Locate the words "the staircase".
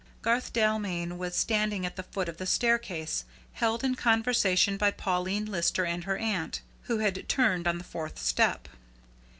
2.37-3.23